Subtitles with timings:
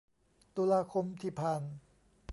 [0.55, 1.61] ตุลาคมที่ผ่าน